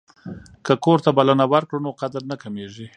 که 0.65 0.73
کور 0.83 0.99
ته 1.05 1.09
بلنه 1.17 1.45
ورکړو 1.53 1.83
نو 1.85 1.91
قدر 2.01 2.21
نه 2.31 2.35
کمیږي. 2.43 2.87